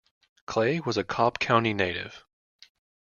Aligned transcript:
Clay 0.47 0.79
was 0.79 0.97
a 0.97 1.03
Cobb 1.03 1.37
County 1.37 1.75
native. 1.75 2.23